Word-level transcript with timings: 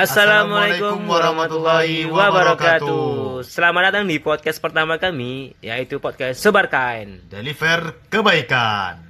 Assalamualaikum 0.00 1.04
warahmatullahi 1.04 2.08
wabarakatuh. 2.08 3.44
Selamat 3.44 3.92
datang 3.92 4.08
di 4.08 4.16
podcast 4.16 4.56
pertama 4.56 4.96
kami, 4.96 5.52
yaitu 5.60 6.00
podcast 6.00 6.40
Sebarkan. 6.40 7.28
Deliver 7.28 8.00
kebaikan. 8.08 9.09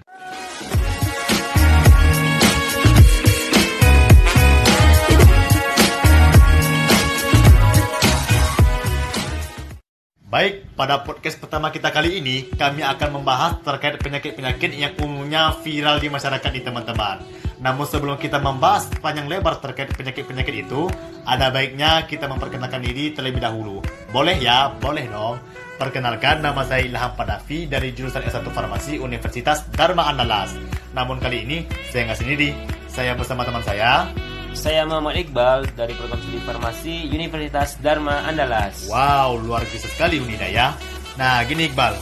Baik, 10.30 10.78
pada 10.78 11.02
podcast 11.02 11.42
pertama 11.42 11.74
kita 11.74 11.90
kali 11.90 12.22
ini, 12.22 12.46
kami 12.54 12.86
akan 12.86 13.18
membahas 13.18 13.58
terkait 13.66 13.98
penyakit-penyakit 13.98 14.78
yang 14.78 14.94
umumnya 15.02 15.50
viral 15.58 15.98
di 15.98 16.06
masyarakat 16.06 16.46
nih 16.54 16.62
teman-teman. 16.70 17.18
Namun 17.58 17.82
sebelum 17.82 18.14
kita 18.14 18.38
membahas 18.38 18.86
panjang 19.02 19.26
lebar 19.26 19.58
terkait 19.58 19.90
penyakit-penyakit 19.90 20.70
itu, 20.70 20.86
ada 21.26 21.50
baiknya 21.50 22.06
kita 22.06 22.30
memperkenalkan 22.30 22.78
diri 22.78 23.10
terlebih 23.10 23.42
dahulu. 23.42 23.82
Boleh 24.14 24.38
ya? 24.38 24.70
Boleh 24.78 25.10
dong. 25.10 25.42
Perkenalkan, 25.82 26.46
nama 26.46 26.62
saya 26.62 26.86
Ilham 26.86 27.10
Padafi 27.18 27.66
dari 27.66 27.90
jurusan 27.90 28.22
S1 28.22 28.46
Farmasi 28.54 29.02
Universitas 29.02 29.66
Dharma 29.74 30.14
Andalas. 30.14 30.54
Namun 30.94 31.18
kali 31.18 31.42
ini, 31.42 31.66
saya 31.90 32.06
nggak 32.06 32.20
sendiri. 32.22 32.54
Saya 32.86 33.18
bersama 33.18 33.42
teman 33.42 33.66
saya, 33.66 34.06
Saya 34.50 34.84
Muhammad 34.84 35.16
Iqbal 35.16 35.64
dari 35.72 35.96
program 35.96 36.20
studi 36.20 36.40
farmasi 36.42 37.08
Universitas 37.08 37.80
Dharma 37.80 38.28
Andalas. 38.28 38.84
Wow, 38.90 39.40
luar 39.40 39.64
biasa 39.64 39.88
sekali 39.88 40.20
Unida 40.20 40.44
ya. 40.44 40.76
Nah, 41.16 41.40
gini 41.48 41.70
Iqbal. 41.70 41.96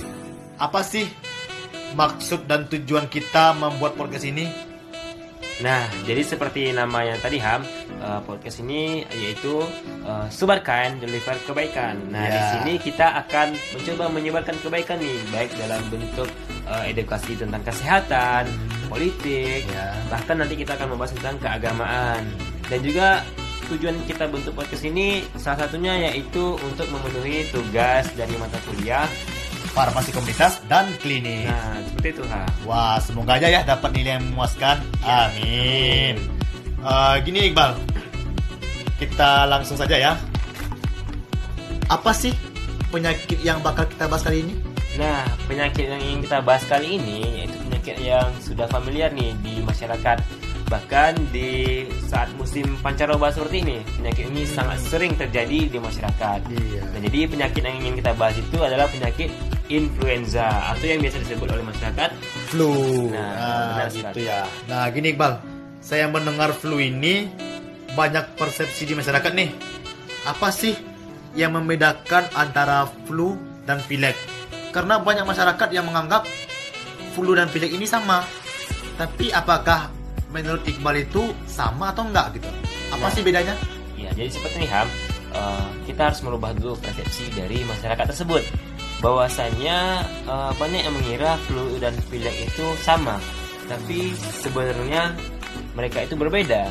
Apa 0.58 0.82
sih 0.82 1.06
maksud 1.94 2.50
dan 2.50 2.66
tujuan 2.66 3.06
kita 3.06 3.54
membuat 3.54 3.94
podcast 3.94 4.26
ini? 4.26 4.50
Nah, 5.58 5.90
jadi 6.06 6.22
seperti 6.22 6.70
namanya 6.70 7.18
tadi 7.18 7.38
Ham, 7.42 7.66
eh, 7.98 8.20
podcast 8.22 8.62
ini 8.62 9.02
yaitu 9.18 9.62
eh, 10.02 10.26
sebarkan 10.30 10.98
deliver 10.98 11.34
kebaikan. 11.46 11.98
Nah, 12.10 12.27
Ya. 12.27 12.34
di 12.34 12.42
sini 12.55 12.72
kita 12.78 13.27
akan 13.27 13.55
mencoba 13.74 14.05
menyebarkan 14.08 14.56
kebaikan 14.62 14.98
nih, 14.98 15.18
baik 15.30 15.50
dalam 15.58 15.83
bentuk 15.90 16.30
eh, 16.68 16.90
edukasi 16.94 17.34
tentang 17.34 17.62
kesehatan, 17.66 18.46
politik, 18.89 19.69
Ya. 19.69 19.94
bahkan 20.08 20.41
nanti 20.41 20.56
kita 20.56 20.75
akan 20.75 20.97
membahas 20.97 21.12
tentang 21.14 21.36
keagamaan. 21.39 22.22
Dan 22.69 22.81
juga 22.83 23.22
tujuan 23.69 23.97
kita 24.08 24.25
bentuk 24.33 24.56
podcast 24.56 24.84
ini 24.84 25.25
salah 25.36 25.69
satunya 25.69 26.08
yaitu 26.08 26.56
untuk 26.56 26.89
memenuhi 26.89 27.45
tugas 27.53 28.08
dari 28.17 28.33
mata 28.41 28.56
kuliah. 28.64 29.05
Farmasi 29.77 30.11
komunitas 30.11 30.58
dan 30.67 30.89
klinik. 30.98 31.47
Nah, 31.47 31.78
seperti 31.86 32.08
itu 32.19 32.25
ha. 32.33 32.42
Wah, 32.64 32.97
semoga 32.98 33.36
aja 33.36 33.47
ya 33.47 33.61
dapat 33.62 33.92
nilai 33.95 34.17
yang 34.19 34.25
memuaskan. 34.33 34.80
Amin. 35.05 36.17
Eh, 36.78 37.14
gini 37.23 37.52
Iqbal, 37.52 37.77
kita 38.98 39.45
langsung 39.47 39.77
saja 39.77 39.95
ya. 39.95 40.12
Apa 41.89 42.11
sih 42.17 42.33
penyakit 42.89 43.39
yang 43.45 43.61
bakal 43.61 43.84
kita 43.86 44.08
bahas 44.08 44.25
kali 44.25 44.45
ini? 44.45 44.55
Nah, 44.98 45.23
penyakit 45.47 45.86
yang 45.86 46.00
ingin 46.02 46.20
kita 46.27 46.42
bahas 46.42 46.64
kali 46.67 46.98
ini 46.98 47.38
yang 47.97 48.28
sudah 48.44 48.69
familiar 48.69 49.08
nih 49.17 49.33
di 49.41 49.64
masyarakat. 49.64 50.20
Bahkan 50.69 51.33
di 51.33 51.89
saat 52.05 52.28
musim 52.36 52.77
pancaroba 52.84 53.33
seperti 53.33 53.64
ini, 53.64 53.80
penyakit 53.97 54.28
ini 54.28 54.45
sangat 54.45 54.77
sering 54.84 55.17
terjadi 55.17 55.72
di 55.72 55.78
masyarakat. 55.80 56.45
Iya. 56.53 56.83
Nah, 56.92 57.00
jadi 57.08 57.19
penyakit 57.25 57.62
yang 57.64 57.77
ingin 57.80 57.95
kita 57.97 58.12
bahas 58.12 58.36
itu 58.36 58.58
adalah 58.61 58.84
penyakit 58.92 59.33
influenza 59.72 60.45
atau 60.77 60.84
yang 60.84 61.00
biasa 61.00 61.25
disebut 61.25 61.48
oleh 61.48 61.64
masyarakat 61.64 62.11
Flu. 62.53 62.72
Nah, 63.12 63.33
Nah, 63.33 63.64
benar 63.77 63.89
gitu 63.92 64.20
ya. 64.25 64.45
Nah, 64.69 64.84
gini 64.92 65.17
Iqbal, 65.17 65.33
saya 65.80 66.05
mendengar 66.08 66.52
flu 66.52 66.80
ini 66.80 67.28
banyak 67.97 68.36
persepsi 68.36 68.89
di 68.89 68.92
masyarakat 68.92 69.33
nih. 69.33 69.50
Apa 70.28 70.52
sih 70.52 70.77
yang 71.33 71.56
membedakan 71.56 72.28
antara 72.36 72.89
flu 73.08 73.41
dan 73.64 73.80
pilek? 73.89 74.17
Karena 74.69 75.00
banyak 75.00 75.25
masyarakat 75.25 75.68
yang 75.73 75.89
menganggap 75.89 76.29
flu 77.18 77.34
dan 77.34 77.51
pilek 77.51 77.74
ini 77.74 77.83
sama. 77.83 78.23
Tapi 78.95 79.34
apakah 79.34 79.90
menurut 80.30 80.62
Iqbal 80.62 81.02
itu 81.02 81.34
sama 81.51 81.90
atau 81.90 82.06
enggak 82.06 82.39
gitu? 82.39 82.46
Apa 82.95 83.11
Nah. 83.11 83.12
sih 83.12 83.23
bedanya? 83.27 83.55
Ya, 83.98 84.14
jadi 84.14 84.30
seperti 84.30 84.62
ini 84.62 84.68
Ham, 84.70 84.86
eh, 85.34 85.67
kita 85.90 86.11
harus 86.11 86.23
merubah 86.23 86.55
dulu 86.55 86.79
persepsi 86.79 87.27
dari 87.34 87.67
masyarakat 87.67 88.14
tersebut. 88.14 88.46
Bahwasanya 89.02 90.06
eh, 90.27 90.52
banyak 90.55 90.83
yang 90.86 90.95
mengira 90.95 91.34
flu 91.46 91.79
dan 91.83 91.95
pilek 92.06 92.34
itu 92.46 92.67
sama, 92.83 93.18
tapi 93.67 94.14
sebenarnya 94.39 95.14
mereka 95.74 96.06
itu 96.06 96.14
berbeda. 96.14 96.70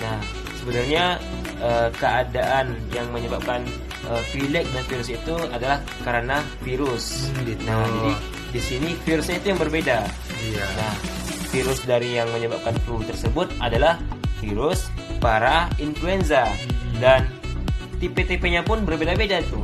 Nah, 0.00 0.20
sebenarnya 0.60 1.16
eh, 1.56 1.88
keadaan 1.96 2.76
yang 2.92 3.08
menyebabkan 3.12 3.64
eh, 4.06 4.22
pilek 4.32 4.68
dan 4.72 4.84
virus 4.88 5.08
itu 5.08 5.36
adalah 5.48 5.80
karena 6.04 6.44
virus. 6.60 7.32
Hmm, 7.32 7.48
gitu. 7.48 7.64
Nah, 7.64 7.80
jadi 7.84 8.12
di 8.50 8.60
sini 8.62 8.94
virusnya 9.02 9.40
itu 9.42 9.46
yang 9.54 9.60
berbeda. 9.60 9.98
Iya. 10.52 10.66
Nah, 10.76 10.94
virus 11.50 11.80
dari 11.86 12.18
yang 12.18 12.28
menyebabkan 12.34 12.74
flu 12.84 13.00
tersebut 13.06 13.48
adalah 13.62 13.96
virus 14.42 14.92
para 15.18 15.70
influenza 15.80 16.46
dan 17.00 17.24
tipe-tipenya 17.98 18.62
pun 18.62 18.84
berbeda-beda 18.84 19.40
tuh. 19.48 19.62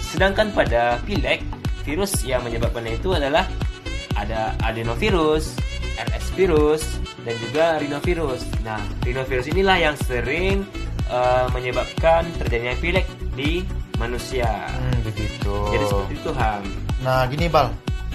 Sedangkan 0.00 0.50
pada 0.54 0.98
pilek, 1.06 1.42
virus 1.86 2.22
yang 2.22 2.42
menyebabkannya 2.46 2.98
itu 2.98 3.14
adalah 3.14 3.46
ada 4.18 4.54
adenovirus, 4.66 5.54
RS 5.98 6.26
virus, 6.34 6.82
dan 7.22 7.34
juga 7.38 7.64
rhinovirus. 7.78 8.42
Nah, 8.66 8.80
rhinovirus 9.06 9.46
inilah 9.50 9.76
yang 9.78 9.96
sering 10.06 10.66
eh, 11.10 11.46
menyebabkan 11.54 12.26
terjadinya 12.38 12.74
pilek 12.78 13.06
di 13.34 13.62
manusia. 14.00 14.48
Hmm, 14.72 14.98
begitu. 15.04 15.54
Jadi 15.76 15.84
seperti 15.84 16.14
itu 16.16 16.30
Ham. 16.34 16.62
Nah, 17.04 17.28
gini 17.28 17.46
Bal. 17.46 17.68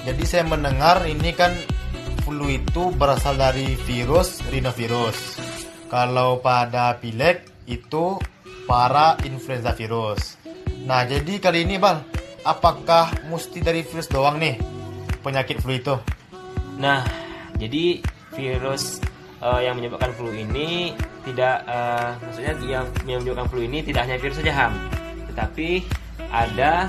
Jadi 0.06 0.22
saya 0.22 0.46
mendengar 0.46 1.02
ini 1.10 1.34
kan 1.34 1.50
flu 2.22 2.46
itu 2.46 2.94
berasal 2.94 3.42
dari 3.42 3.74
virus 3.90 4.46
rhinovirus. 4.54 5.42
Kalau 5.90 6.38
pada 6.46 7.02
pilek 7.02 7.50
itu 7.66 8.22
para 8.70 9.18
influenza 9.26 9.74
virus. 9.74 10.38
Nah, 10.86 11.10
jadi 11.10 11.42
kali 11.42 11.66
ini 11.66 11.82
Bal, 11.82 12.06
apakah 12.46 13.10
mesti 13.34 13.66
dari 13.66 13.82
virus 13.82 14.06
doang 14.06 14.38
nih 14.38 14.62
penyakit 15.26 15.58
flu 15.58 15.74
itu? 15.74 15.98
Nah, 16.78 17.02
jadi 17.58 18.06
virus 18.38 19.02
eh, 19.42 19.60
yang 19.66 19.82
menyebabkan 19.82 20.14
flu 20.14 20.30
ini 20.30 20.94
tidak 21.26 21.66
eh, 21.66 22.10
maksudnya 22.22 22.54
yang 23.10 23.26
menyebabkan 23.26 23.50
flu 23.50 23.66
ini 23.66 23.82
tidak 23.82 24.06
hanya 24.06 24.22
virus 24.22 24.38
saja 24.38 24.54
ham, 24.54 24.74
tetapi 25.34 25.82
ada 26.30 26.86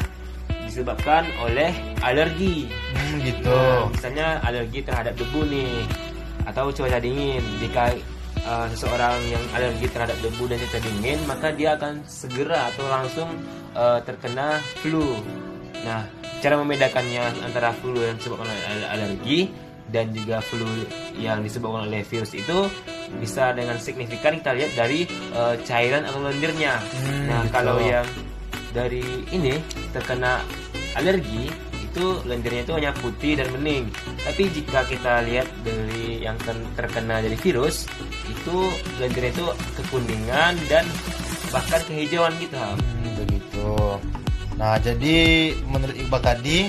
disebabkan 0.76 1.24
oleh 1.40 1.72
alergi. 2.04 2.68
Hmm, 2.92 3.16
gitu. 3.24 3.48
Nah, 3.48 3.88
misalnya 3.88 4.28
alergi 4.44 4.84
terhadap 4.84 5.16
debu 5.16 5.40
nih 5.48 5.88
atau 6.44 6.68
cuaca 6.68 7.00
dingin. 7.00 7.40
Jika 7.64 7.96
eh, 8.44 8.66
seseorang 8.76 9.16
yang 9.32 9.40
alergi 9.56 9.88
terhadap 9.88 10.20
debu 10.20 10.44
dan 10.44 10.60
cuaca 10.60 10.80
dingin, 10.84 11.18
maka 11.24 11.48
dia 11.56 11.80
akan 11.80 12.04
segera 12.04 12.68
atau 12.68 12.84
langsung 12.92 13.32
eh, 13.72 13.98
terkena 14.04 14.60
flu. 14.84 15.16
Nah, 15.80 16.04
cara 16.44 16.60
membedakannya 16.60 17.24
antara 17.40 17.72
flu 17.72 17.96
yang 17.96 18.20
disebabkan 18.20 18.44
oleh 18.44 18.64
al- 18.68 18.90
alergi 19.00 19.48
dan 19.88 20.12
juga 20.12 20.44
flu 20.44 20.68
yang 21.16 21.40
disebabkan 21.40 21.88
oleh 21.88 22.02
virus 22.04 22.34
itu 22.34 22.68
bisa 23.22 23.54
dengan 23.54 23.78
signifikan 23.78 24.34
kita 24.36 24.52
lihat 24.52 24.76
dari 24.76 25.08
eh, 25.08 25.54
cairan 25.64 26.04
atau 26.04 26.20
lendirnya. 26.20 26.76
Hmm, 26.76 27.32
nah, 27.32 27.40
gitu. 27.48 27.54
kalau 27.56 27.80
yang 27.80 28.04
dari 28.76 29.24
ini 29.32 29.56
terkena 29.96 30.44
alergi 30.96 31.52
itu 31.96 32.20
lendirnya 32.28 32.62
itu 32.68 32.72
hanya 32.76 32.92
putih 32.96 33.40
dan 33.40 33.48
bening. 33.56 33.88
Tapi 34.20 34.52
jika 34.52 34.84
kita 34.84 35.24
lihat 35.24 35.48
dari 35.64 36.20
yang 36.24 36.36
ter- 36.44 36.68
terkena 36.76 37.24
dari 37.24 37.36
virus 37.40 37.88
itu 38.28 38.68
lendirnya 39.00 39.32
itu 39.32 39.46
kekuningan 39.80 40.56
dan 40.68 40.84
bahkan 41.48 41.80
kehijauan 41.88 42.36
gitu. 42.36 42.56
Hmm, 42.56 43.10
begitu. 43.16 43.68
Nah, 44.56 44.76
jadi 44.80 45.16
menurut 45.68 45.96
Iqbal 45.96 46.20
tadi 46.20 46.68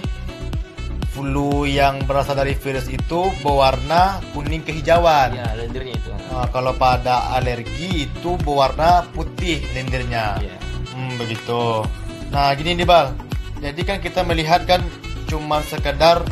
flu 1.11 1.65
yang 1.65 2.05
berasal 2.05 2.37
dari 2.37 2.53
virus 2.53 2.85
itu 2.87 3.33
berwarna 3.41 4.21
kuning 4.31 4.63
kehijauan. 4.63 5.33
Ya, 5.33 5.49
lendirnya 5.57 5.97
itu. 5.97 6.11
Nah, 6.29 6.47
kalau 6.53 6.71
pada 6.77 7.35
alergi 7.35 8.05
itu 8.05 8.37
berwarna 8.45 9.03
putih 9.11 9.59
lendirnya. 9.73 10.39
Ya. 10.39 10.55
Hmm, 10.93 11.19
begitu. 11.19 11.83
Nah, 12.29 12.53
gini 12.55 12.79
nih, 12.79 12.87
Bal. 12.87 13.26
Jadi 13.57 13.81
kan 13.83 13.97
kita 13.97 14.21
melihat 14.21 14.63
kan 14.69 14.81
cuma 15.27 15.59
sekedar 15.65 16.23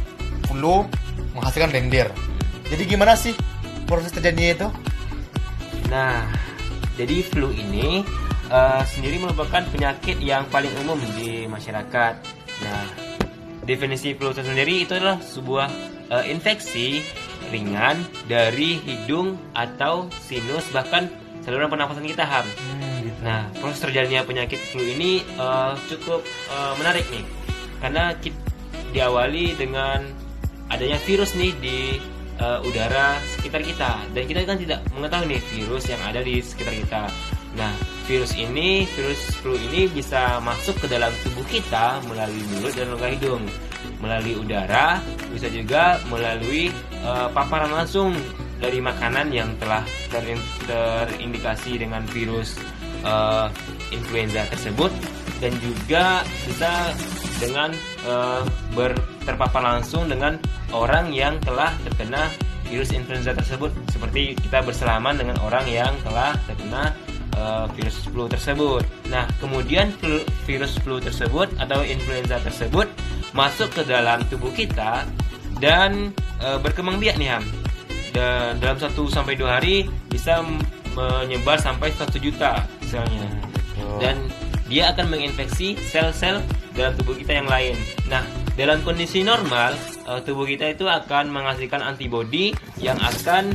flu 0.48 0.86
menghasilkan 1.36 1.74
lendir. 1.74 2.07
Jadi 2.69 2.83
gimana 2.88 3.13
sih 3.18 3.36
proses 3.86 4.13
terjadinya 4.13 4.51
itu? 4.56 4.68
Nah, 5.92 6.25
jadi 6.98 7.22
flu 7.25 7.51
ini 7.54 8.01
eh, 8.50 8.83
sendiri 8.88 9.22
merupakan 9.22 9.62
penyakit 9.69 10.18
yang 10.22 10.48
paling 10.50 10.72
umum 10.86 10.98
di 11.18 11.45
masyarakat. 11.45 12.13
Nah, 12.63 12.86
definisi 13.68 14.16
flu 14.16 14.31
itu 14.31 14.42
sendiri 14.42 14.86
itu 14.86 14.94
adalah 14.95 15.19
sebuah 15.22 15.68
eh, 16.10 16.25
infeksi 16.31 17.04
ringan 17.54 18.01
dari 18.25 18.81
hidung 18.81 19.38
atau 19.54 20.10
sinus 20.25 20.66
bahkan 20.74 21.10
saluran 21.45 21.69
pernapasan 21.69 22.06
kita 22.10 22.25
ham. 22.25 22.45
Hmm. 22.45 22.75
Nah, 23.25 23.50
proses 23.57 23.81
terjadinya 23.81 24.22
penyakit 24.22 24.62
flu 24.69 24.86
ini 24.86 25.25
eh, 25.25 25.74
cukup 25.89 26.22
eh, 26.54 26.74
menarik 26.77 27.10
nih, 27.10 27.25
karena 27.81 28.13
kita 28.22 28.38
diawali 28.94 29.57
dengan 29.57 30.06
adanya 30.69 31.01
virus 31.01 31.33
nih 31.33 31.51
di 31.57 31.98
eh, 32.38 32.60
udara 32.62 33.18
sekitar 33.33 33.66
kita, 33.66 33.98
dan 34.13 34.24
kita 34.30 34.45
kan 34.45 34.62
tidak 34.62 34.86
mengetahui 34.94 35.25
nih 35.33 35.42
virus 35.57 35.89
yang 35.89 36.01
ada 36.06 36.22
di 36.22 36.38
sekitar 36.38 36.77
kita. 36.77 37.04
Nah, 37.57 37.74
virus 38.06 38.38
ini, 38.38 38.86
virus 38.94 39.42
flu 39.42 39.57
ini 39.57 39.89
bisa 39.89 40.38
masuk 40.45 40.77
ke 40.77 40.88
dalam 40.92 41.10
tubuh 41.25 41.48
kita 41.50 42.06
melalui 42.06 42.45
mulut 42.54 42.77
dan 42.77 42.94
rongga 42.94 43.10
hidung, 43.10 43.44
melalui 44.06 44.38
udara, 44.38 45.01
bisa 45.33 45.50
juga 45.50 45.98
melalui 46.13 46.69
eh, 47.01 47.27
paparan 47.33 47.74
langsung 47.74 48.13
dari 48.62 48.80
makanan 48.80 49.33
yang 49.33 49.51
telah 49.60 49.83
terin- 50.13 50.51
terindikasi 50.63 51.75
dengan 51.81 52.06
virus 52.07 52.56
eh, 53.06 53.48
influenza 53.94 54.44
tersebut 54.50 54.92
dan 55.40 55.54
juga 55.62 56.25
bisa 56.50 56.92
dengan 57.38 57.69
eh, 58.04 58.42
ber- 58.74 59.00
terpapar 59.24 59.62
langsung 59.62 60.10
dengan 60.10 60.40
orang 60.74 61.12
yang 61.13 61.38
telah 61.44 61.72
terkena 61.86 62.28
virus 62.66 62.90
influenza 62.98 63.31
tersebut 63.31 63.69
seperti 63.94 64.34
kita 64.42 64.66
bersalaman 64.66 65.22
dengan 65.22 65.38
orang 65.46 65.69
yang 65.69 65.94
telah 66.02 66.34
terkena 66.50 66.92
eh, 67.38 67.66
virus 67.78 68.02
flu 68.10 68.25
tersebut. 68.25 68.84
Nah, 69.12 69.30
kemudian 69.38 69.94
flu- 70.01 70.25
virus 70.50 70.75
flu 70.81 70.98
tersebut 70.98 71.51
atau 71.62 71.86
influenza 71.86 72.42
tersebut 72.42 72.90
masuk 73.36 73.69
ke 73.75 73.81
dalam 73.84 74.24
tubuh 74.31 74.50
kita 74.56 75.06
dan 75.60 76.10
eh, 76.42 76.58
berkembang 76.60 76.98
biak 76.98 77.19
nih 77.22 77.38
Ham. 77.38 77.46
Dan 78.16 78.63
dalam 78.63 78.80
1 78.80 78.96
sampai 79.12 79.36
2 79.36 79.44
hari 79.44 79.92
bisa 80.08 80.40
menyebar 80.96 81.60
sampai 81.60 81.92
1 81.92 82.16
juta 82.24 82.63
misalnya 83.03 83.39
Gitu. 83.75 83.95
dan 84.00 84.15
dia 84.71 84.95
akan 84.95 85.06
menginfeksi 85.12 85.75
sel-sel 85.92 86.39
dalam 86.74 86.95
tubuh 86.95 87.13
kita 87.13 87.38
yang 87.38 87.45
lain. 87.45 87.75
Nah, 88.07 88.24
dalam 88.56 88.81
kondisi 88.81 89.21
normal, 89.21 89.75
eh, 90.07 90.19
tubuh 90.24 90.47
kita 90.47 90.71
itu 90.71 90.88
akan 90.88 91.30
menghasilkan 91.30 91.83
antibodi 91.83 92.56
yang 92.80 92.97
akan 92.97 93.51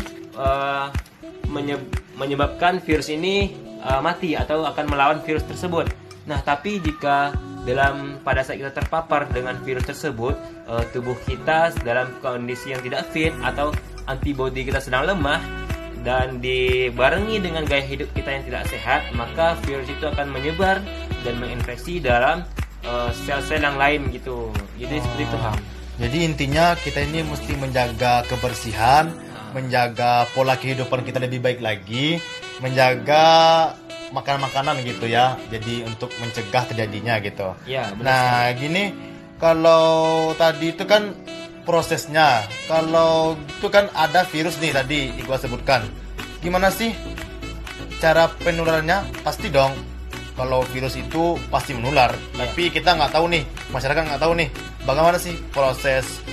menye- 1.51 1.89
menyebabkan 2.15 2.79
virus 2.85 3.11
ini 3.11 3.51
eh, 3.81 4.01
mati 4.05 4.37
atau 4.37 4.61
akan 4.69 4.85
melawan 4.93 5.19
virus 5.25 5.49
tersebut. 5.49 5.89
Nah, 6.29 6.45
tapi 6.45 6.85
jika 6.85 7.33
dalam 7.65 8.21
pada 8.21 8.45
saat 8.45 8.61
kita 8.61 8.77
terpapar 8.77 9.33
dengan 9.33 9.57
virus 9.65 9.89
tersebut, 9.89 10.37
eh, 10.69 10.85
tubuh 10.93 11.17
kita 11.25 11.73
dalam 11.81 12.13
kondisi 12.21 12.77
yang 12.77 12.85
tidak 12.85 13.09
fit 13.09 13.33
atau 13.41 13.73
antibodi 14.05 14.69
kita 14.69 14.85
sedang 14.85 15.09
lemah, 15.09 15.41
dan 16.01 16.41
dibarengi 16.41 17.41
dengan 17.41 17.69
gaya 17.69 17.85
hidup 17.85 18.09
kita 18.17 18.41
yang 18.41 18.45
tidak 18.49 18.65
sehat, 18.73 19.01
maka 19.13 19.57
virus 19.69 19.89
itu 19.89 20.05
akan 20.09 20.33
menyebar 20.33 20.81
dan 21.25 21.35
menginfeksi 21.37 22.01
dalam 22.01 22.45
eh, 22.85 23.11
sel-sel 23.27 23.61
yang 23.61 23.77
lain 23.77 24.09
gitu. 24.09 24.49
Jadi 24.81 24.97
seperti 25.01 25.23
itu. 25.29 25.39
Jadi 26.01 26.19
intinya 26.25 26.73
kita 26.81 27.05
ini 27.05 27.21
mesti 27.21 27.53
menjaga 27.61 28.25
kebersihan, 28.25 29.13
menjaga 29.53 30.25
pola 30.33 30.57
kehidupan 30.57 31.05
kita 31.05 31.21
lebih 31.21 31.45
baik 31.45 31.61
lagi, 31.61 32.17
menjaga 32.65 33.25
makanan-makanan 34.17 34.81
gitu 34.89 35.05
ya. 35.05 35.37
Jadi 35.53 35.85
untuk 35.85 36.09
mencegah 36.17 36.65
terjadinya 36.73 37.21
gitu. 37.21 37.53
Ya, 37.69 37.93
benar. 37.93 38.09
Nah, 38.09 38.45
gini 38.57 38.97
kalau 39.37 40.33
tadi 40.41 40.73
itu 40.73 40.85
kan 40.89 41.13
prosesnya. 41.65 42.45
Kalau 42.67 43.37
itu 43.39 43.69
kan 43.69 43.89
ada 43.93 44.25
virus 44.29 44.57
nih 44.59 44.73
tadi 44.75 45.01
Iqbal 45.21 45.39
sebutkan. 45.41 45.87
Gimana 46.41 46.73
sih 46.73 46.93
cara 48.01 48.33
penularannya? 48.41 49.23
Pasti 49.23 49.53
dong. 49.53 49.77
Kalau 50.35 50.65
virus 50.73 50.97
itu 50.97 51.37
pasti 51.53 51.77
menular. 51.77 52.17
Iya. 52.17 52.49
Tapi 52.49 52.73
kita 52.73 52.97
nggak 52.97 53.13
tahu 53.13 53.29
nih, 53.29 53.45
masyarakat 53.69 54.03
nggak 54.09 54.23
tahu 54.25 54.33
nih, 54.41 54.49
bagaimana 54.89 55.21
sih 55.21 55.37
proses 55.53 56.25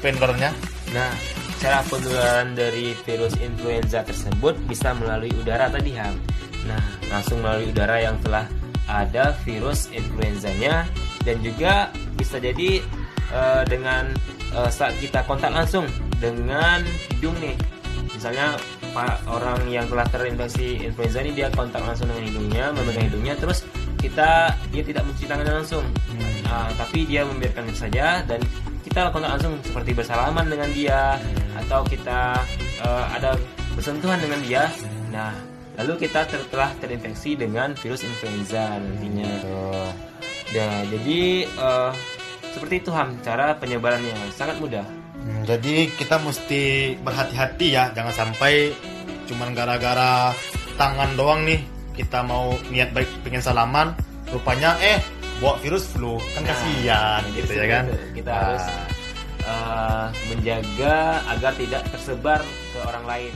penularannya? 0.00 0.48
Nah, 0.96 1.12
cara 1.60 1.84
penularan 1.84 2.56
dari 2.56 2.96
virus 3.04 3.36
influenza 3.36 4.00
tersebut 4.00 4.56
bisa 4.64 4.96
melalui 4.96 5.28
udara 5.36 5.68
tadi 5.68 5.92
Ham. 6.00 6.16
Nah, 6.64 6.80
langsung 7.12 7.44
melalui 7.44 7.68
udara 7.68 8.00
yang 8.00 8.16
telah 8.24 8.48
ada 8.88 9.36
virus 9.44 9.92
influenzanya 9.92 10.88
dan 11.28 11.36
juga 11.44 11.92
bisa 12.16 12.40
jadi 12.40 12.80
eh, 13.28 13.62
dengan 13.68 14.08
eh, 14.54 14.70
saat 14.70 14.94
kita 15.00 15.24
kontak 15.24 15.52
langsung 15.52 15.84
dengan 16.22 16.84
hidung 17.12 17.36
nih. 17.42 17.56
Misalnya 18.14 18.58
pak 18.90 19.22
orang 19.30 19.62
yang 19.70 19.86
telah 19.86 20.02
terinfeksi 20.10 20.82
influenza 20.82 21.22
ini 21.22 21.32
dia 21.36 21.48
kontak 21.54 21.84
langsung 21.84 22.10
dengan 22.10 22.24
hidungnya, 22.26 22.64
memegang 22.74 23.06
hidungnya 23.06 23.34
terus 23.38 23.62
kita 23.98 24.54
dia 24.70 24.82
tidak 24.82 25.02
mencuci 25.06 25.26
tangannya 25.26 25.54
langsung. 25.62 25.84
Ah, 26.48 26.72
tapi 26.74 27.04
dia 27.04 27.22
membiarkan 27.28 27.68
itu 27.68 27.78
saja 27.84 28.24
dan 28.24 28.40
kita 28.82 29.12
kontak 29.12 29.36
langsung 29.36 29.60
seperti 29.60 29.92
bersalaman 29.92 30.48
dengan 30.48 30.68
dia 30.72 31.20
atau 31.54 31.84
kita 31.84 32.40
eh, 32.82 33.04
ada 33.14 33.36
bersentuhan 33.76 34.18
dengan 34.18 34.40
dia. 34.42 34.66
Nah, 35.14 35.30
lalu 35.78 36.08
kita 36.08 36.26
ter- 36.26 36.48
telah 36.50 36.72
terinfeksi 36.82 37.38
dengan 37.38 37.76
virus 37.78 38.02
influenza 38.02 38.80
nantinya. 38.82 39.30
Tuh. 39.44 39.90
Nah, 40.56 40.76
jadi 40.88 41.20
eh, 41.46 41.90
seperti 42.58 42.82
itu 42.82 42.90
Ham 42.90 43.14
cara 43.22 43.54
penyebarannya 43.54 44.34
sangat 44.34 44.58
mudah. 44.58 44.82
Hmm, 45.18 45.46
jadi 45.46 45.86
kita 45.94 46.18
mesti 46.18 46.94
berhati-hati 46.98 47.66
ya, 47.70 47.94
jangan 47.94 48.10
sampai 48.10 48.74
cuman 49.30 49.54
gara-gara 49.54 50.34
tangan 50.74 51.14
doang 51.14 51.46
nih 51.46 51.62
kita 51.94 52.26
mau 52.26 52.54
niat 52.70 52.90
baik 52.90 53.06
pengen 53.22 53.42
salaman, 53.42 53.94
rupanya 54.34 54.74
eh 54.82 54.98
bawa 55.38 55.54
virus 55.62 55.86
flu 55.86 56.18
kan 56.34 56.42
Nah, 56.42 56.50
kasihan 56.50 57.22
jadi 57.30 57.36
gitu 57.38 57.52
ya 57.54 57.66
kan. 57.70 57.84
itu. 57.86 57.96
Kita 58.18 58.30
Nah, 58.30 58.38
harus 58.42 58.64
eh, 59.42 60.06
menjaga 60.26 60.96
agar 61.30 61.52
tidak 61.54 61.82
tersebar 61.94 62.40
ke 62.42 62.78
orang 62.82 63.04
lain. 63.06 63.34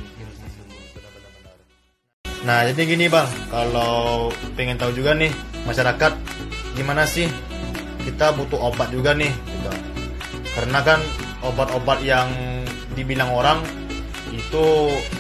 Nah 2.43 2.67
jadi 2.67 2.83
gini 2.91 3.07
bang, 3.07 3.31
kalau 3.55 4.27
pengen 4.59 4.75
tahu 4.75 4.91
juga 4.91 5.15
nih 5.15 5.31
masyarakat 5.63 6.11
gimana 6.75 7.07
sih 7.07 7.31
kita 8.05 8.35
butuh 8.35 8.59
obat 8.59 8.91
juga 8.91 9.15
nih, 9.15 9.31
gitu. 9.31 9.71
karena 10.59 10.79
kan 10.83 11.01
obat-obat 11.43 11.99
yang 12.03 12.29
dibilang 12.95 13.33
orang 13.33 13.59
itu 14.33 14.65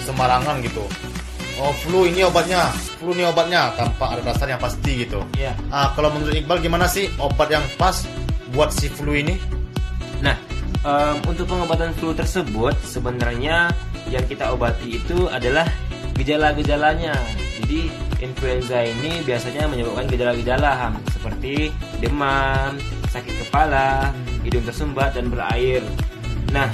sembarangan 0.05 0.61
gitu. 0.65 0.85
Oh 1.61 1.73
flu 1.85 2.09
ini 2.09 2.25
obatnya, 2.25 2.73
flu 2.97 3.13
ini 3.13 3.29
obatnya 3.29 3.71
tanpa 3.77 4.17
ada 4.17 4.23
dasar 4.25 4.49
yang 4.49 4.61
pasti 4.63 5.05
gitu. 5.05 5.21
Ya. 5.37 5.53
Ah 5.69 5.93
kalau 5.93 6.09
menurut 6.11 6.33
Iqbal 6.33 6.65
gimana 6.65 6.89
sih 6.89 7.13
obat 7.21 7.53
yang 7.53 7.65
pas 7.77 8.09
buat 8.57 8.73
si 8.73 8.89
flu 8.89 9.13
ini? 9.13 9.37
Nah, 10.25 10.37
em, 10.85 11.17
untuk 11.29 11.45
pengobatan 11.45 11.93
flu 12.01 12.17
tersebut 12.17 12.73
sebenarnya 12.81 13.69
yang 14.09 14.25
kita 14.25 14.49
obati 14.53 14.97
itu 14.97 15.29
adalah 15.29 15.69
gejala-gejalanya. 16.17 17.13
Jadi 17.63 17.93
influenza 18.23 18.79
ini 18.87 19.21
biasanya 19.27 19.67
menyebabkan 19.67 20.07
gejala-gejala 20.07 20.95
seperti 21.11 21.75
demam, 21.99 22.79
sakit 23.11 23.35
kepala, 23.47 24.15
hidung 24.47 24.65
tersumbat 24.65 25.13
dan 25.19 25.29
berair. 25.29 25.83
Nah, 26.55 26.71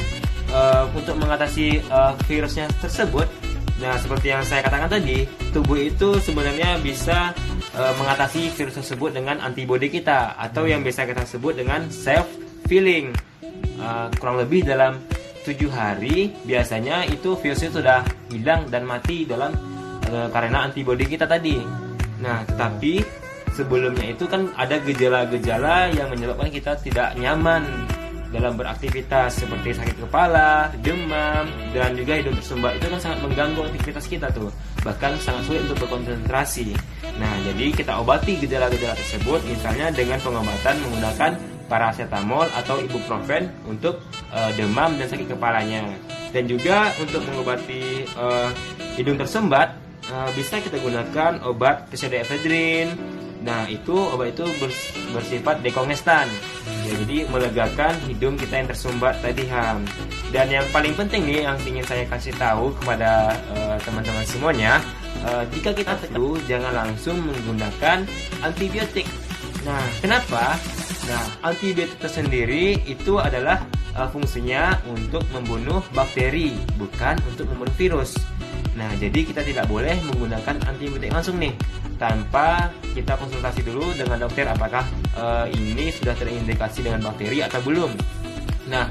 eh, 0.52 0.84
untuk 0.92 1.16
mengatasi 1.16 1.82
eh, 1.82 2.12
virusnya 2.28 2.68
tersebut, 2.78 3.26
nah 3.80 3.96
seperti 3.96 4.30
yang 4.30 4.44
saya 4.44 4.60
katakan 4.62 4.92
tadi, 4.92 5.24
tubuh 5.50 5.80
itu 5.80 6.20
sebenarnya 6.20 6.78
bisa 6.84 7.32
eh, 7.74 7.94
mengatasi 7.96 8.52
virus 8.52 8.78
tersebut 8.78 9.16
dengan 9.16 9.40
antibodi 9.40 9.88
kita 9.88 10.36
atau 10.36 10.68
yang 10.68 10.84
biasa 10.84 11.08
kita 11.08 11.24
sebut 11.24 11.56
dengan 11.56 11.88
self 11.88 12.28
feeling. 12.68 13.16
Uh, 13.78 14.10
kurang 14.18 14.42
lebih 14.42 14.66
dalam 14.66 14.98
tujuh 15.46 15.70
hari 15.70 16.34
biasanya 16.42 17.06
itu 17.06 17.38
virusnya 17.38 17.70
sudah 17.70 17.98
hilang 18.26 18.66
dan 18.66 18.82
mati 18.82 19.22
dalam 19.22 19.54
uh, 19.54 19.77
karena 20.10 20.68
antibodi 20.68 21.04
kita 21.06 21.28
tadi. 21.28 21.60
Nah, 22.18 22.42
tetapi 22.48 23.02
sebelumnya 23.54 24.14
itu 24.14 24.24
kan 24.26 24.50
ada 24.54 24.78
gejala-gejala 24.82 25.90
yang 25.94 26.08
menyebabkan 26.10 26.50
kita 26.50 26.78
tidak 26.78 27.14
nyaman 27.18 27.66
dalam 28.28 28.60
beraktivitas 28.60 29.40
seperti 29.40 29.72
sakit 29.72 30.04
kepala, 30.04 30.68
demam, 30.84 31.48
dan 31.72 31.96
juga 31.96 32.20
hidung 32.20 32.36
tersumbat 32.36 32.76
itu 32.76 32.86
kan 32.92 33.00
sangat 33.00 33.18
mengganggu 33.24 33.60
aktivitas 33.64 34.04
kita 34.04 34.28
tuh 34.36 34.52
bahkan 34.84 35.16
sangat 35.16 35.48
sulit 35.48 35.64
untuk 35.64 35.88
berkonsentrasi. 35.88 36.76
Nah, 37.16 37.32
jadi 37.48 37.72
kita 37.72 37.98
obati 37.98 38.36
gejala-gejala 38.36 38.94
tersebut 38.94 39.40
misalnya 39.48 39.88
dengan 39.90 40.20
pengobatan 40.20 40.76
menggunakan 40.84 41.30
paracetamol 41.68 42.48
atau 42.52 42.80
ibuprofen 42.80 43.48
untuk 43.68 44.00
eh, 44.32 44.50
demam 44.56 44.96
dan 44.96 45.08
sakit 45.08 45.28
kepalanya. 45.34 45.88
Dan 46.28 46.44
juga 46.44 46.92
untuk 47.00 47.24
mengobati 47.24 48.04
eh, 48.04 48.48
hidung 49.00 49.16
tersumbat 49.16 49.87
eh, 50.10 50.30
bisa 50.34 50.60
kita 50.60 50.80
gunakan 50.80 51.44
obat 51.44 51.88
pseudoephedrine. 51.92 52.92
Nah, 53.38 53.70
itu 53.70 53.94
obat 53.94 54.34
itu 54.34 54.44
bers- 54.58 54.92
bersifat 55.14 55.62
dekongestan. 55.62 56.26
Ya, 56.84 56.92
jadi 57.04 57.30
melegakan 57.30 57.94
hidung 58.10 58.34
kita 58.34 58.60
yang 58.60 58.68
tersumbat 58.68 59.14
tadi 59.22 59.46
Ham. 59.48 59.86
Dan 60.34 60.52
yang 60.52 60.66
paling 60.74 60.92
penting 60.98 61.24
nih 61.24 61.46
yang 61.46 61.56
ingin 61.64 61.86
saya 61.86 62.04
kasih 62.10 62.34
tahu 62.36 62.74
kepada 62.82 63.32
eh, 63.54 63.76
teman-teman 63.86 64.26
semuanya, 64.26 64.72
eh, 65.24 65.44
jika 65.54 65.70
kita 65.72 65.94
flu 66.10 66.36
jangan 66.50 66.74
langsung 66.74 67.16
menggunakan 67.22 68.04
antibiotik. 68.42 69.06
Nah, 69.64 69.86
kenapa? 70.02 70.58
Nah, 71.08 71.24
antibiotik 71.46 71.96
tersendiri 72.02 72.84
itu 72.84 73.16
adalah 73.22 73.64
eh, 73.96 74.08
fungsinya 74.10 74.82
untuk 74.90 75.22
membunuh 75.30 75.80
bakteri, 75.94 76.58
bukan 76.76 77.16
untuk 77.32 77.48
membunuh 77.54 77.74
virus. 77.78 78.18
Nah, 78.78 78.94
jadi 78.94 79.26
kita 79.26 79.42
tidak 79.42 79.66
boleh 79.66 79.98
menggunakan 80.06 80.54
antibiotik 80.70 81.10
langsung 81.10 81.42
nih 81.42 81.50
tanpa 81.98 82.70
kita 82.94 83.18
konsultasi 83.18 83.66
dulu 83.66 83.90
dengan 83.98 84.22
dokter 84.22 84.46
apakah 84.46 84.86
eh, 85.18 85.46
ini 85.58 85.90
sudah 85.90 86.14
terindikasi 86.14 86.86
dengan 86.86 87.02
bakteri 87.02 87.42
atau 87.42 87.58
belum. 87.58 87.90
Nah, 88.70 88.86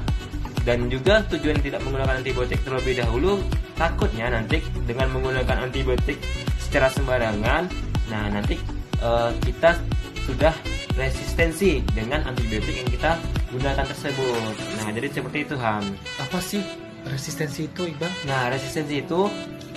dan 0.68 0.92
juga 0.92 1.24
tujuan 1.32 1.64
tidak 1.64 1.80
menggunakan 1.80 2.20
antibiotik 2.20 2.60
terlebih 2.60 3.00
dahulu 3.00 3.40
takutnya 3.80 4.28
nanti 4.28 4.60
dengan 4.84 5.08
menggunakan 5.16 5.64
antibiotik 5.64 6.20
secara 6.60 6.92
sembarangan 6.92 7.72
nah 8.12 8.28
nanti 8.28 8.60
eh, 9.00 9.30
kita 9.40 9.80
sudah 10.28 10.52
resistensi 11.00 11.80
dengan 11.96 12.20
antibiotik 12.28 12.84
yang 12.84 12.90
kita 12.92 13.16
gunakan 13.48 13.86
tersebut 13.88 14.52
nah 14.76 14.92
jadi 14.92 15.08
seperti 15.08 15.48
itu 15.48 15.56
Ham 15.56 15.84
Apa 16.20 16.36
sih 16.44 16.60
resistensi 17.08 17.64
itu, 17.64 17.88
Iqbal? 17.88 18.12
nah 18.28 18.52
resistensi 18.52 19.00
itu 19.00 19.24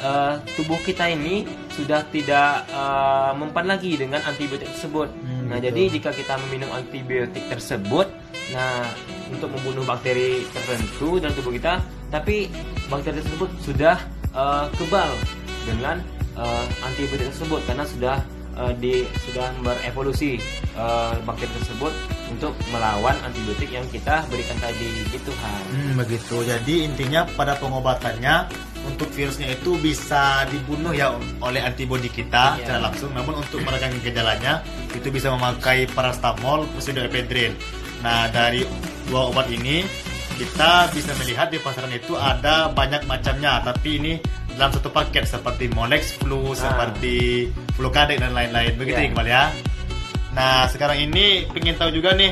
eh, 0.02 0.34
tubuh 0.58 0.82
kita 0.82 1.08
ini 1.08 1.46
sudah 1.72 2.02
tidak 2.10 2.66
eh, 2.68 3.32
mempan 3.38 3.66
lagi 3.70 3.96
dengan 3.96 4.20
antibiotik 4.26 4.68
tersebut 4.74 5.08
Hmm, 5.22 5.48
nah 5.48 5.58
gitu. 5.58 5.68
jadi 5.70 5.82
jika 6.00 6.10
kita 6.12 6.34
meminum 6.48 6.70
antibiotik 6.74 7.44
tersebut 7.48 8.08
nah 8.52 8.84
untuk 9.32 9.48
membunuh 9.48 9.88
bakteri 9.88 10.44
tertentu 10.52 11.22
dalam 11.24 11.32
tubuh 11.32 11.56
kita 11.56 11.80
tapi 12.12 12.52
bakteri 12.88 13.24
tersebut 13.24 13.50
sudah 13.62 13.98
eh, 14.34 14.66
kebal 14.76 15.12
dengan 15.64 16.02
eh, 16.36 16.66
antibiotik 16.84 17.32
tersebut 17.32 17.62
karena 17.64 17.86
sudah 17.86 18.18
eh, 18.58 18.74
di 18.76 18.94
sudah 19.24 19.48
berevolusi 19.62 20.42
eh, 20.72 21.14
bakteri 21.22 21.52
tersebut 21.58 21.94
untuk 22.32 22.56
melawan 22.72 23.16
antibiotik 23.22 23.70
yang 23.70 23.84
kita 23.92 24.24
berikan 24.32 24.56
tadi 24.58 24.88
gitu 25.12 25.32
Han. 25.36 25.62
Hmm, 25.68 25.94
begitu. 26.00 26.36
Jadi 26.42 26.88
intinya 26.88 27.28
pada 27.36 27.60
pengobatannya 27.60 28.48
untuk 28.82 29.12
virusnya 29.14 29.52
itu 29.52 29.78
bisa 29.78 30.48
dibunuh 30.50 30.90
ya 30.90 31.14
oleh 31.40 31.62
antibodi 31.62 32.08
kita 32.08 32.56
Iya. 32.58 32.66
secara 32.66 32.80
langsung. 32.90 33.12
Namun 33.14 33.44
untuk 33.44 33.62
meredam 33.62 33.94
gejalanya 34.00 34.64
itu 34.96 35.12
bisa 35.12 35.30
memakai 35.30 35.86
paracetamol 35.92 36.66
plus 36.72 36.88
ephedrine. 36.90 37.54
Nah 38.02 38.32
dari 38.32 38.66
dua 39.06 39.30
obat 39.30 39.52
ini 39.52 39.86
kita 40.40 40.90
bisa 40.90 41.14
melihat 41.22 41.54
di 41.54 41.62
pasaran 41.62 41.94
itu 41.94 42.18
ada 42.18 42.72
banyak 42.74 43.06
macamnya. 43.06 43.62
Tapi 43.62 43.90
ini 44.02 44.14
dalam 44.58 44.74
satu 44.74 44.90
paket 44.90 45.30
seperti 45.30 45.70
Molex 45.70 46.18
Flu, 46.18 46.58
seperti 46.58 47.48
Flucadec 47.78 48.18
dan 48.18 48.34
lain-lain. 48.34 48.74
Begitu 48.74 48.98
Iya. 48.98 49.08
Iqbal 49.14 49.28
ya. 49.30 49.44
Nah 50.32 50.68
sekarang 50.68 51.12
ini 51.12 51.46
pengen 51.52 51.76
tahu 51.76 51.92
juga 51.92 52.16
nih 52.16 52.32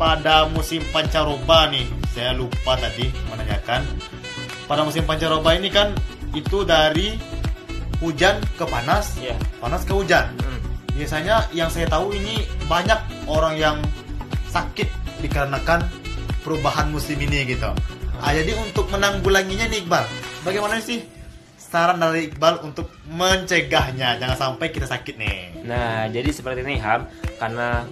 pada 0.00 0.46
musim 0.48 0.80
pancaroba 0.88 1.68
nih 1.68 1.84
saya 2.14 2.32
lupa 2.32 2.78
tadi 2.78 3.10
menanyakan 3.28 3.82
pada 4.64 4.82
musim 4.82 5.02
pancaroba 5.04 5.52
ini 5.54 5.68
kan 5.68 5.92
itu 6.32 6.62
dari 6.62 7.18
hujan 7.98 8.38
ke 8.54 8.62
panas 8.62 9.18
Iya. 9.18 9.34
panas 9.58 9.82
ke 9.82 9.90
hujan 9.90 10.30
Hmm. 10.38 10.60
biasanya 10.94 11.50
yang 11.50 11.66
saya 11.66 11.90
tahu 11.90 12.14
ini 12.14 12.46
banyak 12.70 12.96
orang 13.26 13.58
yang 13.58 13.76
sakit 14.48 14.86
dikarenakan 15.18 15.82
perubahan 16.46 16.88
musim 16.88 17.18
ini 17.18 17.42
gitu 17.44 17.68
ah, 18.18 18.30
jadi 18.30 18.54
untuk 18.56 18.86
menanggulanginya 18.88 19.66
nih 19.66 19.82
Iqbal 19.82 20.06
bagaimana 20.46 20.78
sih 20.78 21.02
saran 21.68 22.00
dari 22.00 22.32
Iqbal 22.32 22.64
untuk 22.64 22.88
mencegahnya. 23.12 24.16
Jangan 24.16 24.36
sampai 24.36 24.72
kita 24.72 24.88
sakit 24.88 25.14
nih. 25.20 25.68
Nah, 25.68 26.08
jadi 26.08 26.32
seperti 26.32 26.64
ini 26.64 26.80
Ham, 26.80 27.04
karena 27.36 27.84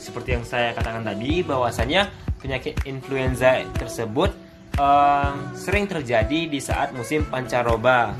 seperti 0.00 0.40
yang 0.40 0.44
saya 0.48 0.72
katakan 0.72 1.04
tadi 1.04 1.44
bahwasanya 1.44 2.08
penyakit 2.40 2.80
influenza 2.88 3.60
tersebut 3.76 4.32
eh, 4.80 5.32
sering 5.52 5.84
terjadi 5.84 6.48
di 6.48 6.58
saat 6.58 6.96
musim 6.96 7.28
pancaroba. 7.28 8.16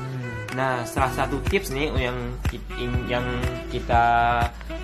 Nah, 0.53 0.85
salah 0.85 1.13
satu 1.13 1.41
tips 1.45 1.73
nih 1.73 1.89
yang 1.97 2.17
yang 3.09 3.25
kita 3.73 4.05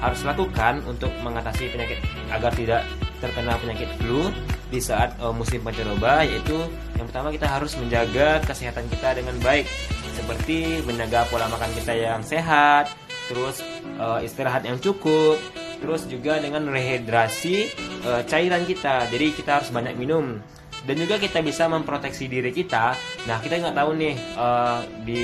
harus 0.01 0.21
lakukan 0.25 0.81
untuk 0.89 1.09
mengatasi 1.21 1.69
penyakit 1.69 2.01
agar 2.33 2.51
tidak 2.53 2.81
terkena 3.21 3.57
penyakit 3.57 3.89
flu 4.01 4.29
di 4.73 4.81
saat 4.81 5.13
eh, 5.21 5.33
musim 5.33 5.61
pancaroba 5.61 6.25
yaitu 6.25 6.57
yang 6.97 7.05
pertama 7.05 7.29
kita 7.29 7.45
harus 7.45 7.77
menjaga 7.77 8.41
kesehatan 8.43 8.89
kita 8.89 9.21
dengan 9.21 9.37
baik 9.45 9.69
seperti 10.15 10.81
menjaga 10.87 11.27
pola 11.27 11.51
makan 11.51 11.71
kita 11.75 11.93
yang 11.93 12.23
sehat, 12.23 12.89
terus 13.27 13.59
eh, 13.99 14.25
istirahat 14.25 14.63
yang 14.63 14.79
cukup, 14.79 15.37
terus 15.83 16.07
juga 16.07 16.39
dengan 16.39 16.65
rehidrasi 16.71 17.69
eh, 18.07 18.21
cairan 18.25 18.63
kita. 18.63 19.11
Jadi 19.11 19.27
kita 19.35 19.61
harus 19.61 19.69
banyak 19.69 19.99
minum 19.99 20.39
dan 20.85 21.01
juga 21.01 21.17
kita 21.17 21.41
bisa 21.41 21.65
memproteksi 21.65 22.29
diri 22.29 22.53
kita. 22.53 22.93
Nah 23.25 23.41
kita 23.41 23.57
nggak 23.57 23.75
tahu 23.75 23.97
nih 23.97 24.15
eh, 24.15 24.79
di 25.01 25.21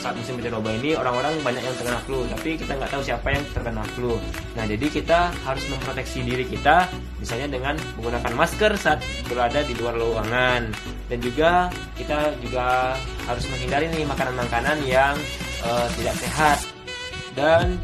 saat 0.00 0.16
musim 0.16 0.40
pancaroba 0.40 0.72
ini 0.72 0.96
orang-orang 0.96 1.32
banyak 1.44 1.62
yang 1.62 1.76
terkena 1.76 2.00
flu, 2.08 2.24
tapi 2.32 2.50
kita 2.56 2.72
nggak 2.80 2.90
tahu 2.90 3.02
siapa 3.04 3.28
yang 3.28 3.44
terkena 3.52 3.84
flu. 3.92 4.16
Nah 4.56 4.64
jadi 4.64 4.86
kita 4.88 5.20
harus 5.44 5.64
memproteksi 5.68 6.24
diri 6.24 6.48
kita, 6.48 6.88
misalnya 7.20 7.52
dengan 7.52 7.74
menggunakan 8.00 8.32
masker 8.32 8.72
saat 8.80 9.04
berada 9.28 9.60
di 9.60 9.76
luar 9.76 9.94
ruangan, 10.00 10.72
dan 11.10 11.18
juga 11.22 11.50
kita 11.98 12.34
juga 12.42 12.98
harus 13.26 13.44
menghindari 13.50 13.86
nih 13.90 14.04
makanan-makanan 14.06 14.78
yang 14.86 15.14
eh, 15.64 15.86
tidak 15.98 16.14
sehat 16.18 16.58
dan 17.32 17.78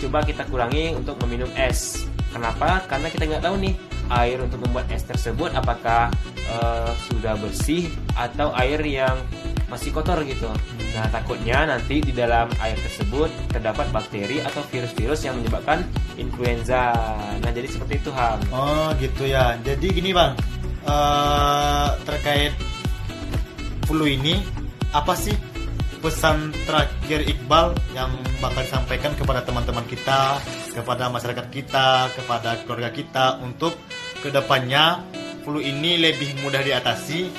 coba 0.00 0.22
kita 0.22 0.44
kurangi 0.48 0.92
untuk 0.92 1.16
meminum 1.24 1.48
es. 1.56 2.04
Kenapa? 2.34 2.82
Karena 2.90 3.08
kita 3.08 3.24
nggak 3.30 3.44
tahu 3.46 3.56
nih 3.62 3.74
air 4.12 4.36
untuk 4.42 4.60
membuat 4.60 4.90
es 4.92 5.06
tersebut 5.06 5.54
apakah 5.56 6.12
eh, 6.36 6.90
sudah 7.08 7.38
bersih 7.40 7.88
atau 8.14 8.52
air 8.58 8.80
yang 8.84 9.16
masih 9.74 9.90
kotor 9.90 10.20
gitu. 10.22 10.46
Nah 10.94 11.10
takutnya 11.10 11.66
nanti 11.66 11.98
di 11.98 12.12
dalam 12.14 12.46
air 12.62 12.78
tersebut 12.78 13.26
terdapat 13.50 13.88
bakteri 13.90 14.38
atau 14.44 14.62
virus-virus 14.70 15.26
yang 15.26 15.40
menyebabkan 15.40 15.82
influenza. 16.14 16.94
Nah 17.42 17.50
jadi 17.50 17.66
seperti 17.66 17.98
itu 17.98 18.10
Ham. 18.14 18.38
Oh 18.52 18.94
gitu 19.00 19.26
ya. 19.26 19.58
Jadi 19.64 19.90
gini 19.90 20.14
bang, 20.14 20.36
eh 20.84 21.88
terkait 22.04 22.52
flu 23.88 24.04
ini 24.04 24.40
apa 24.92 25.16
sih 25.16 25.34
pesan 26.04 26.52
terakhir 26.68 27.24
Iqbal 27.24 27.72
yang 27.96 28.12
bakal 28.36 28.60
disampaikan 28.60 29.16
kepada 29.16 29.40
teman-teman 29.40 29.88
kita, 29.88 30.36
kepada 30.76 31.08
masyarakat 31.08 31.48
kita, 31.48 32.12
kepada 32.12 32.60
keluarga 32.68 32.92
kita 32.92 33.40
untuk 33.40 33.72
ke 34.20 34.28
depannya 34.28 35.00
flu 35.44 35.64
ini 35.64 35.96
lebih 35.96 36.44
mudah 36.44 36.60
diatasi 36.60 37.32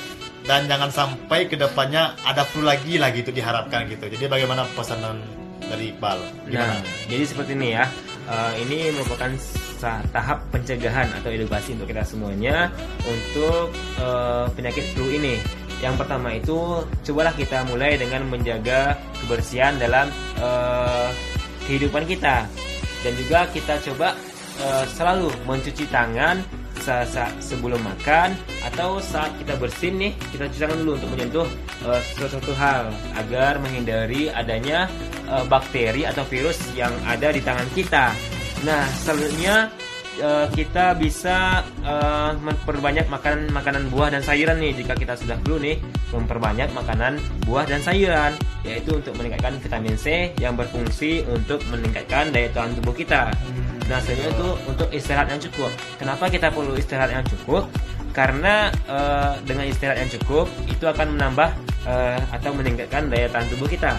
dan 0.45 0.65
jangan 0.69 0.89
sampai 0.89 1.45
ke 1.45 1.57
depannya 1.57 2.17
ada 2.25 2.45
flu 2.45 2.65
lagi 2.65 2.97
lah 2.97 3.13
gitu 3.13 3.29
diharapkan 3.29 3.85
gitu. 3.89 4.09
Jadi 4.09 4.25
bagaimana 4.29 4.65
pesanan 4.73 5.21
dari 5.61 5.93
Iqbal? 5.93 6.17
Nah, 6.17 6.49
Gimana? 6.49 6.75
jadi 7.09 7.23
seperti 7.25 7.51
ini 7.57 7.69
ya. 7.73 7.85
Eh, 8.25 8.53
ini 8.65 8.77
merupakan 8.93 9.29
tahap 9.79 10.41
pencegahan 10.50 11.12
atau 11.20 11.29
edukasi 11.32 11.75
untuk 11.75 11.91
kita 11.91 12.03
semuanya 12.08 12.72
untuk 13.05 13.72
eh, 14.00 14.46
penyakit 14.55 14.86
flu 14.96 15.12
ini. 15.12 15.38
Yang 15.84 15.96
pertama 16.01 16.32
itu 16.32 16.88
cobalah 17.03 17.36
kita 17.36 17.67
mulai 17.67 18.00
dengan 18.00 18.24
menjaga 18.32 18.96
kebersihan 19.22 19.75
dalam 19.75 20.08
eh, 20.39 21.10
kehidupan 21.67 22.08
kita 22.08 22.48
dan 23.03 23.13
juga 23.20 23.46
kita 23.51 23.77
coba 23.91 24.15
eh, 24.63 24.86
selalu 24.96 25.29
mencuci 25.44 25.86
tangan 25.91 26.39
sa- 26.79 27.05
sa- 27.05 27.34
sebelum 27.41 27.82
makan 27.84 28.38
atau 28.72 29.01
saat 29.01 29.34
kita 29.41 29.58
bersin 29.58 29.98
nih 30.00 30.12
kita 30.32 30.48
cuci 30.48 30.60
tangan 30.63 30.77
dulu 30.79 30.91
untuk 30.98 31.10
menyentuh 31.12 31.48
eh, 31.91 32.01
sesuatu 32.15 32.55
hal 32.55 32.89
agar 33.20 33.60
menghindari 33.60 34.32
adanya 34.32 34.88
bakteri 35.50 36.05
atau 36.05 36.22
virus 36.29 36.62
yang 36.77 36.94
ada 37.10 37.34
di 37.34 37.41
tangan 37.41 37.65
kita. 37.74 38.13
Nah, 38.63 38.88
selanjutnya 39.03 39.67
eh, 40.21 40.47
kita 40.55 40.95
bisa 40.95 41.65
eh, 41.83 42.31
memperbanyak 42.39 43.12
makanan 43.12 43.51
makanan 43.51 43.83
buah 43.91 44.15
dan 44.15 44.24
sayuran 44.24 44.63
nih 44.63 44.71
jika 44.79 44.95
kita 44.95 45.19
sudah 45.19 45.35
flu 45.43 45.59
nih 45.59 45.81
memperbanyak 46.15 46.71
makanan 46.71 47.19
buah 47.43 47.67
dan 47.67 47.83
sayuran 47.83 48.31
yaitu 48.63 48.95
untuk 48.95 49.13
meningkatkan 49.19 49.59
vitamin 49.59 50.00
C 50.00 50.31
yang 50.39 50.55
berfungsi 50.55 51.27
untuk 51.27 51.59
meningkatkan 51.67 52.31
daya 52.31 52.50
tahan 52.55 52.71
tubuh 52.79 52.95
kita. 52.95 53.29
Nah, 53.85 54.01
selanjutnya 54.01 54.33
itu 54.33 54.50
untuk 54.65 54.89
istirahat 54.89 55.27
yang 55.29 55.41
cukup. 55.45 55.71
Kenapa 56.01 56.25
kita 56.31 56.50
perlu 56.50 56.74
istirahat 56.74 57.12
yang 57.13 57.25
cukup? 57.27 57.69
Karena 58.15 58.71
eh, 58.88 59.33
dengan 59.45 59.67
istirahat 59.67 60.00
yang 60.01 60.12
cukup 60.15 60.47
itu 60.65 60.88
akan 60.88 61.19
menambah 61.19 61.50
eh, 61.85 62.19
atau 62.33 62.51
meningkatkan 62.55 63.12
daya 63.12 63.27
tahan 63.29 63.45
tubuh 63.53 63.69
kita. 63.69 63.93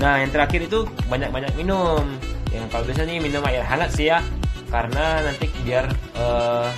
Nah, 0.00 0.24
yang 0.24 0.32
terakhir 0.32 0.66
itu 0.66 0.88
banyak-banyak 1.06 1.52
minum. 1.54 2.16
Yang 2.52 2.66
kalau 2.68 2.84
biasa 2.84 3.02
nih 3.08 3.18
minum 3.18 3.42
air 3.48 3.64
hangat 3.64 3.90
sih 3.96 4.12
ya, 4.12 4.20
karena 4.68 5.24
nanti 5.24 5.48
biar 5.64 5.88
eh, 6.16 6.68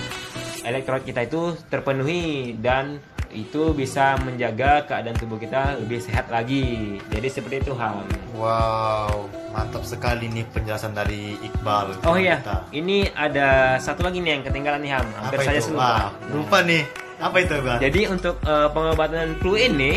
elektrolit 0.65 1.05
kita 1.05 1.27
itu 1.27 1.59
terpenuhi 1.69 2.55
dan 2.63 3.03
itu 3.35 3.75
bisa 3.75 4.15
menjaga 4.23 4.87
keadaan 4.87 5.19
tubuh 5.19 5.37
kita 5.37 5.83
lebih 5.83 5.99
sehat 5.99 6.31
lagi. 6.31 6.97
Jadi 7.11 7.27
seperti 7.27 7.67
itu 7.67 7.75
Ham. 7.75 8.07
Wow, 8.39 9.27
mantap 9.51 9.83
sekali 9.83 10.31
nih 10.31 10.47
penjelasan 10.55 10.95
dari 10.95 11.35
Iqbal. 11.43 11.99
Oh 12.07 12.15
iya, 12.15 12.39
Kita. 12.39 12.71
ini 12.71 13.11
ada 13.11 13.77
satu 13.83 14.07
lagi 14.07 14.23
nih 14.23 14.39
yang 14.39 14.43
ketinggalan 14.47 14.81
nih 14.87 14.93
Ham. 14.95 15.07
Hampir 15.19 15.39
Apa 15.43 15.47
saja 15.51 15.61
itu? 15.61 15.75
lupa. 15.75 15.83
Wah, 15.83 16.09
lupa 16.31 16.59
nih. 16.63 16.83
Apa 17.19 17.37
itu, 17.43 17.55
Bang? 17.59 17.79
Jadi 17.83 18.01
untuk 18.07 18.35
eh, 18.47 18.69
pengobatan 18.71 19.27
flu 19.43 19.55
ini 19.59 19.93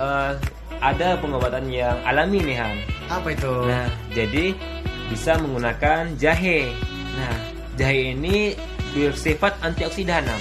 eh, 0.00 0.32
ada 0.80 1.08
pengobatan 1.20 1.68
yang 1.68 1.96
alami 2.08 2.40
nih 2.40 2.56
Ham. 2.56 2.76
Apa 3.12 3.28
itu? 3.36 3.52
Nah, 3.68 3.88
jadi 4.16 4.56
bisa 5.08 5.40
menggunakan 5.40 6.14
jahe. 6.20 6.72
Nah, 7.16 7.34
jahe 7.74 8.14
ini 8.14 8.54
bersifat 8.94 9.58
antioksidan. 9.64 10.24
Ah, 10.28 10.36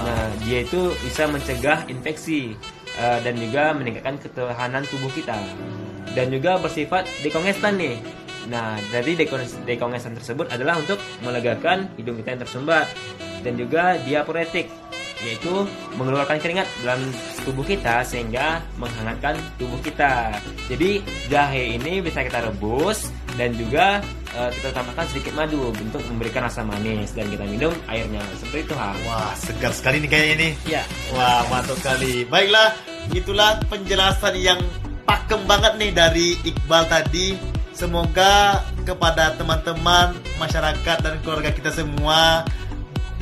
Nah, 0.00 0.32
dia 0.44 0.64
itu 0.64 0.96
bisa 1.04 1.28
mencegah 1.28 1.84
infeksi 1.88 2.56
eh, 2.96 3.18
dan 3.20 3.36
juga 3.36 3.76
meningkatkan 3.76 4.16
ketahanan 4.20 4.82
tubuh 4.88 5.12
kita. 5.12 5.36
Dan 6.16 6.32
juga 6.32 6.58
bersifat 6.58 7.06
dekongestan 7.22 7.78
nih. 7.78 7.96
Nah, 8.48 8.80
dari 8.90 9.14
dekon- 9.14 9.64
dekongestan 9.68 10.16
tersebut 10.16 10.48
adalah 10.50 10.80
untuk 10.80 10.96
melegakan 11.20 11.92
hidung 12.00 12.16
kita 12.18 12.34
yang 12.34 12.42
tersumbat 12.42 12.86
dan 13.44 13.54
juga 13.60 14.00
diaporetik 14.02 14.72
yaitu 15.20 15.68
mengeluarkan 16.00 16.40
keringat 16.40 16.64
dalam 16.80 17.00
tubuh 17.44 17.60
kita 17.60 18.00
sehingga 18.08 18.64
menghangatkan 18.80 19.36
tubuh 19.60 19.76
kita. 19.84 20.32
Jadi 20.64 21.04
jahe 21.28 21.76
ini 21.76 22.00
bisa 22.00 22.24
kita 22.24 22.40
rebus 22.40 23.12
dan 23.40 23.56
juga 23.56 24.04
eh, 24.36 24.50
kita 24.60 24.68
tambahkan 24.76 25.08
sedikit 25.08 25.32
madu 25.32 25.72
untuk 25.72 26.04
memberikan 26.12 26.44
rasa 26.44 26.60
manis 26.60 27.16
dan 27.16 27.24
kita 27.32 27.48
minum 27.48 27.72
airnya 27.88 28.20
seperti 28.36 28.68
itu 28.68 28.74
ha. 28.76 28.92
Wah, 29.08 29.32
segar 29.32 29.72
sekali 29.72 30.04
nih 30.04 30.10
kayak 30.12 30.28
ini. 30.36 30.48
Ya. 30.68 30.84
Wah, 31.16 31.48
mantap 31.48 31.80
sekali. 31.80 32.28
Baiklah, 32.28 32.76
itulah 33.16 33.56
penjelasan 33.72 34.36
yang 34.36 34.60
pakem 35.08 35.40
banget 35.48 35.72
nih 35.80 35.90
dari 35.96 36.36
Iqbal 36.44 36.84
tadi. 36.92 37.40
Semoga 37.72 38.60
kepada 38.84 39.32
teman-teman, 39.40 40.12
masyarakat 40.36 40.96
dan 41.00 41.16
keluarga 41.24 41.48
kita 41.48 41.72
semua 41.72 42.44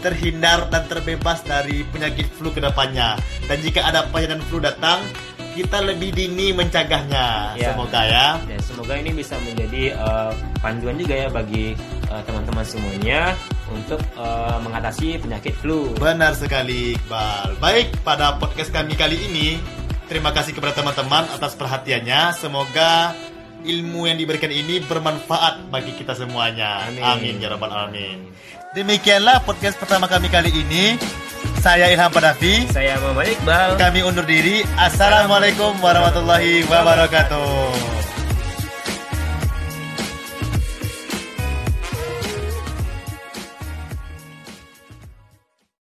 terhindar 0.03 0.67
dan 0.67 0.83
terbebas 0.91 1.47
dari 1.47 1.87
penyakit 1.95 2.27
flu 2.35 2.51
ke 2.51 2.59
depannya. 2.59 3.15
Dan 3.47 3.63
jika 3.63 3.87
ada 3.87 4.11
varian 4.11 4.43
flu 4.51 4.59
datang, 4.59 4.99
kita 5.59 5.83
lebih 5.83 6.15
dini 6.15 6.55
mencegahnya. 6.55 7.59
Ya. 7.59 7.75
Semoga 7.75 8.01
ya. 8.07 8.29
Dan 8.47 8.61
semoga 8.63 8.95
ini 8.95 9.11
bisa 9.11 9.35
menjadi 9.43 9.99
eh, 9.99 10.33
panduan 10.63 10.95
juga 10.95 11.15
ya 11.19 11.29
bagi 11.29 11.75
eh, 12.07 12.23
teman-teman 12.23 12.63
semuanya 12.63 13.35
untuk 13.75 13.99
eh, 13.99 14.59
mengatasi 14.63 15.19
penyakit 15.19 15.59
flu. 15.59 15.91
Benar 15.99 16.39
sekali, 16.39 16.95
Iqbal. 16.95 17.59
Baik, 17.59 17.91
pada 18.07 18.39
podcast 18.39 18.71
kami 18.71 18.95
kali 18.95 19.19
ini, 19.19 19.59
terima 20.07 20.31
kasih 20.31 20.55
kepada 20.55 20.79
teman-teman 20.79 21.27
atas 21.27 21.59
perhatiannya. 21.59 22.39
Semoga 22.39 23.19
ilmu 23.67 24.07
yang 24.07 24.15
diberikan 24.15 24.55
ini 24.55 24.79
bermanfaat 24.87 25.75
bagi 25.75 25.91
kita 25.99 26.15
semuanya. 26.15 26.87
Amin. 26.87 27.03
Amin, 27.03 27.35
ya 27.43 27.51
rabbal 27.51 27.75
alamin. 27.75 28.31
Demikianlah 28.79 29.43
podcast 29.43 29.75
pertama 29.75 30.07
kami 30.07 30.31
kali 30.31 30.55
ini. 30.55 30.95
Saya 31.59 31.91
Ilham 31.91 32.11
Padafi. 32.11 32.67
Saya 32.71 32.97
Muhammad 33.03 33.35
Iqbal. 33.35 33.77
Kami 33.77 34.01
undur 34.07 34.25
diri. 34.25 34.65
Assalamualaikum 34.79 35.77
warahmatullahi 35.83 36.65
wabarakatuh. 36.67 38.08